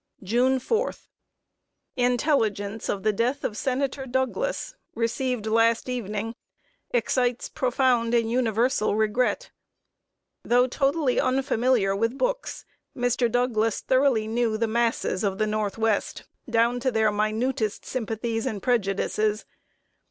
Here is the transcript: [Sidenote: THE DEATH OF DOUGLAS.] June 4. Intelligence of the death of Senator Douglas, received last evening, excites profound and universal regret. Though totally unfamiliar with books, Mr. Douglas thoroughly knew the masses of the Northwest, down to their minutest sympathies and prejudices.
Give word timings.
[Sidenote: 0.19 0.23
THE 0.23 0.25
DEATH 0.25 0.41
OF 0.41 0.47
DOUGLAS.] 0.47 0.97
June 0.97 1.59
4. 1.99 2.05
Intelligence 2.11 2.89
of 2.89 3.03
the 3.03 3.13
death 3.13 3.43
of 3.43 3.55
Senator 3.57 4.05
Douglas, 4.07 4.75
received 4.95 5.45
last 5.45 5.87
evening, 5.89 6.33
excites 6.89 7.49
profound 7.49 8.15
and 8.15 8.31
universal 8.31 8.95
regret. 8.95 9.51
Though 10.43 10.65
totally 10.65 11.19
unfamiliar 11.19 11.95
with 11.95 12.17
books, 12.17 12.65
Mr. 12.97 13.31
Douglas 13.31 13.81
thoroughly 13.81 14.27
knew 14.27 14.57
the 14.57 14.65
masses 14.65 15.23
of 15.23 15.37
the 15.37 15.45
Northwest, 15.45 16.23
down 16.49 16.79
to 16.79 16.89
their 16.91 17.11
minutest 17.11 17.85
sympathies 17.85 18.47
and 18.47 18.59
prejudices. 18.63 19.45